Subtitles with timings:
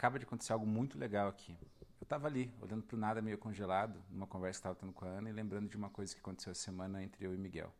[0.00, 1.54] acaba de acontecer algo muito legal aqui.
[2.00, 5.04] Eu estava ali, olhando para o nada meio congelado, numa conversa que estava tendo com
[5.04, 7.70] a Ana e lembrando de uma coisa que aconteceu essa semana entre eu e Miguel.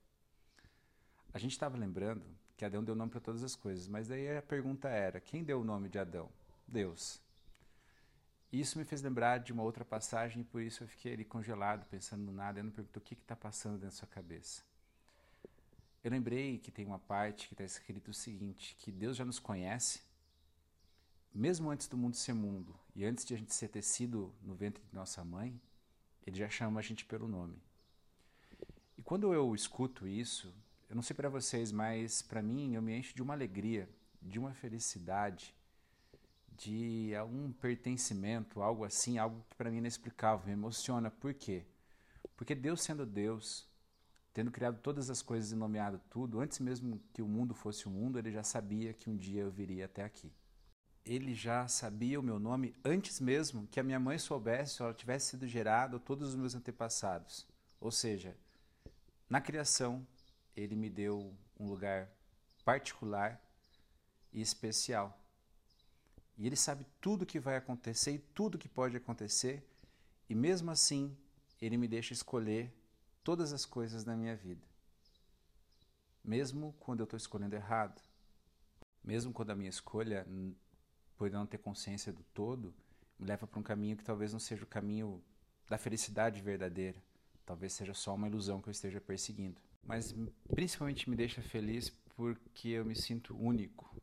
[1.33, 2.27] A gente estava lembrando
[2.59, 5.63] que Adão deu nome para todas as coisas, mas daí a pergunta era: quem deu
[5.63, 6.29] o nome de Adão?
[6.69, 7.23] Deus.
[8.53, 11.89] Isso me fez lembrar de uma outra passagem, e por isso eu fiquei ali congelado,
[11.89, 14.63] pensando no nada, e não perguntou o que está passando dentro da sua cabeça.
[16.05, 19.39] Eu lembrei que tem uma parte que está escrito o seguinte: que Deus já nos
[19.39, 20.03] conhece,
[21.35, 24.83] mesmo antes do mundo ser mundo, e antes de a gente ser tecido no ventre
[24.85, 25.61] de nossa mãe,
[26.27, 27.57] Ele já chama a gente pelo nome.
[28.99, 30.53] E quando eu escuto isso,
[30.89, 33.89] eu não sei para vocês, mas para mim eu me encho de uma alegria,
[34.21, 35.55] de uma felicidade,
[36.59, 41.11] de algum pertencimento, algo assim, algo que para mim é inexplicável, me emociona.
[41.11, 41.65] Por quê?
[42.37, 43.67] Porque Deus sendo Deus,
[44.35, 47.91] tendo criado todas as coisas e nomeado tudo, antes mesmo que o mundo fosse o
[47.91, 50.31] mundo, ele já sabia que um dia eu viria até aqui.
[51.05, 54.97] Ele já sabia o meu nome antes mesmo que a minha mãe soubesse ou ela
[54.97, 57.47] tivesse sido gerada todos os meus antepassados.
[57.81, 58.37] Ou seja,
[59.29, 60.07] na criação,
[60.57, 62.09] ele me deu um lugar
[62.65, 63.41] particular
[64.33, 65.19] e especial.
[66.37, 69.63] E ele sabe tudo que vai acontecer e tudo que pode acontecer,
[70.29, 71.17] e mesmo assim,
[71.61, 72.73] ele me deixa escolher
[73.23, 74.67] todas as coisas na minha vida.
[76.25, 78.01] Mesmo quando eu estou escolhendo errado,
[79.03, 80.27] mesmo quando a minha escolha,
[81.21, 82.75] por não ter consciência do todo,
[83.19, 85.23] me leva para um caminho que talvez não seja o caminho
[85.69, 86.97] da felicidade verdadeira,
[87.45, 89.61] talvez seja só uma ilusão que eu esteja perseguindo.
[89.85, 90.15] Mas
[90.55, 93.95] principalmente me deixa feliz porque eu me sinto único,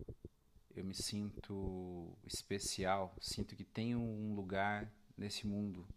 [0.75, 5.87] eu me sinto especial, sinto que tenho um lugar nesse mundo.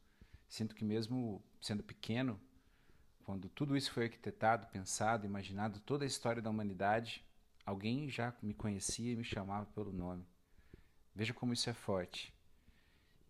[0.49, 2.41] Sinto que mesmo sendo pequeno,
[3.27, 7.23] quando tudo isso foi arquitetado, pensado, imaginado, toda a história da humanidade,
[7.67, 10.25] alguém já me conhecia e me chamava pelo nome.
[11.15, 12.33] Veja como isso é forte.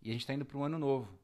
[0.01, 1.19] E a gente está indo para um ano novo.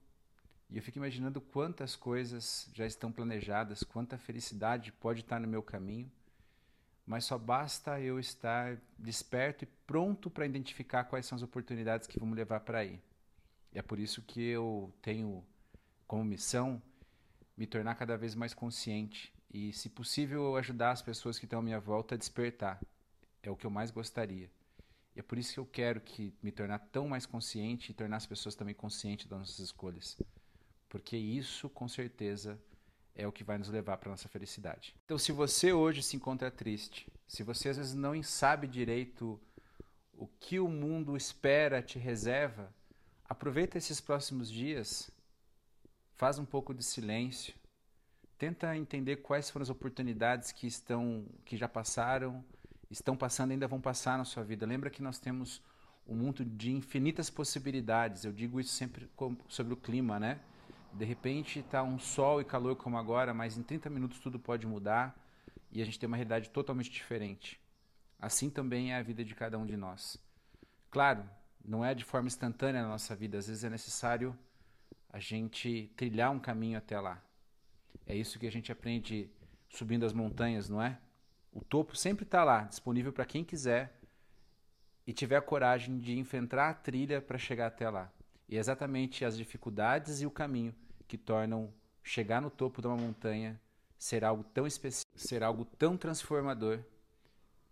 [0.70, 5.64] E eu fico imaginando quantas coisas já estão planejadas, quanta felicidade pode estar no meu
[5.64, 6.12] caminho
[7.08, 12.20] mas só basta eu estar desperto e pronto para identificar quais são as oportunidades que
[12.20, 13.02] vão me levar para aí.
[13.72, 15.42] E é por isso que eu tenho
[16.06, 16.82] como missão
[17.56, 21.62] me tornar cada vez mais consciente e, se possível, ajudar as pessoas que estão à
[21.62, 22.78] minha volta a despertar.
[23.42, 24.52] É o que eu mais gostaria.
[25.18, 28.18] E é por isso que eu quero que me tornar tão mais consciente e tornar
[28.18, 30.16] as pessoas também conscientes das nossas escolhas.
[30.88, 32.62] Porque isso, com certeza,
[33.16, 34.96] é o que vai nos levar para nossa felicidade.
[35.06, 39.42] Então, se você hoje se encontra triste, se você às vezes não sabe direito
[40.14, 42.72] o que o mundo espera, te reserva,
[43.28, 45.10] aproveita esses próximos dias,
[46.14, 47.56] faz um pouco de silêncio,
[48.38, 52.46] tenta entender quais foram as oportunidades que estão, que já passaram,
[52.90, 54.66] estão passando, ainda vão passar na sua vida.
[54.66, 55.62] Lembra que nós temos
[56.08, 58.24] um mundo de infinitas possibilidades.
[58.24, 59.10] Eu digo isso sempre
[59.48, 60.40] sobre o clima, né?
[60.94, 64.66] De repente está um sol e calor como agora, mas em 30 minutos tudo pode
[64.66, 65.16] mudar
[65.72, 67.60] e a gente tem uma realidade totalmente diferente.
[68.20, 70.18] Assim também é a vida de cada um de nós.
[70.90, 71.30] Claro,
[71.64, 74.38] não é de forma instantânea na nossa vida, às vezes é necessário
[75.10, 77.22] a gente trilhar um caminho até lá.
[78.06, 79.30] É isso que a gente aprende
[79.70, 80.98] subindo as montanhas, não é?
[81.58, 84.00] O topo sempre está lá, disponível para quem quiser
[85.08, 88.14] e tiver a coragem de enfrentar a trilha para chegar até lá.
[88.48, 90.72] E é exatamente as dificuldades e o caminho
[91.08, 91.74] que tornam
[92.04, 93.60] chegar no topo de uma montanha
[93.98, 96.84] ser algo tão especial, ser algo tão transformador,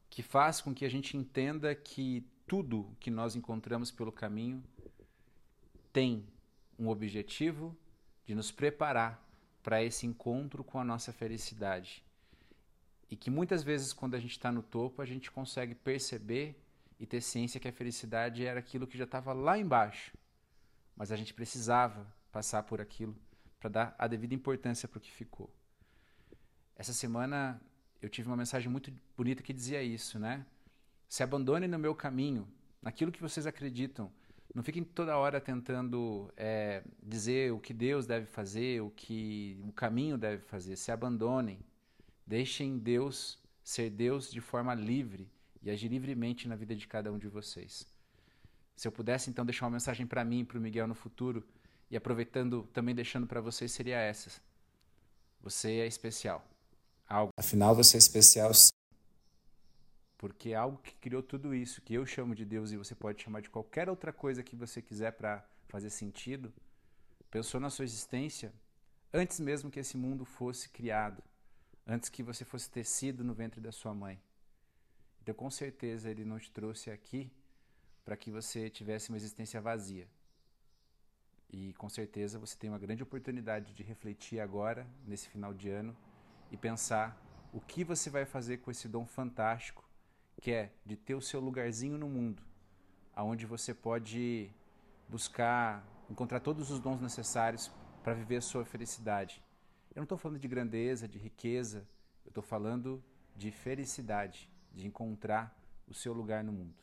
[0.09, 4.63] que faz com que a gente entenda que tudo que nós encontramos pelo caminho
[5.94, 6.25] tem
[6.79, 7.78] um objetivo
[8.25, 9.23] de nos preparar
[9.62, 12.03] para esse encontro com a nossa felicidade.
[13.09, 16.59] E que muitas vezes, quando a gente está no topo, a gente consegue perceber
[16.99, 20.13] e ter ciência que a felicidade era aquilo que já estava lá embaixo.
[20.95, 23.16] Mas a gente precisava passar por aquilo
[23.59, 25.49] para dar a devida importância para o que ficou.
[26.75, 27.61] Essa semana
[28.01, 30.45] eu tive uma mensagem muito bonita que dizia isso, né?
[31.07, 32.47] Se abandonem no meu caminho,
[32.81, 34.11] naquilo que vocês acreditam.
[34.53, 39.73] Não fiquem toda hora tentando é, dizer o que Deus deve fazer, o que o
[39.73, 40.75] caminho deve fazer.
[40.75, 41.59] Se abandonem.
[42.25, 45.29] Deixem Deus ser Deus de forma livre
[45.61, 47.87] e agir livremente na vida de cada um de vocês.
[48.75, 51.43] Se eu pudesse então deixar uma mensagem para mim e para o Miguel no futuro,
[51.89, 54.41] e aproveitando também deixando para vocês seria essa.
[55.41, 56.45] Você é especial.
[57.07, 57.31] Algo.
[57.37, 58.51] Afinal, você é especial.
[60.17, 63.22] Porque é algo que criou tudo isso, que eu chamo de Deus e você pode
[63.22, 66.51] chamar de qualquer outra coisa que você quiser para fazer sentido,
[67.29, 68.53] pensou na sua existência
[69.13, 71.22] antes mesmo que esse mundo fosse criado,
[71.85, 74.22] antes que você fosse tecido no ventre da sua mãe.
[75.22, 77.32] Então, com certeza, ele não te trouxe aqui
[78.03, 80.08] para que você tivesse uma existência vazia.
[81.49, 85.96] E com certeza você tem uma grande oportunidade de refletir agora, nesse final de ano,
[86.52, 87.20] e pensar
[87.53, 89.85] o que você vai fazer com esse dom fantástico
[90.41, 92.43] que é de ter o seu lugarzinho no mundo,
[93.16, 94.52] aonde você pode
[95.08, 97.72] buscar encontrar todos os dons necessários
[98.03, 99.41] para viver a sua felicidade.
[99.96, 101.88] Eu não estou falando de grandeza, de riqueza,
[102.26, 103.02] eu estou falando
[103.34, 105.58] de felicidade, de encontrar
[105.88, 106.76] o seu lugar no mundo.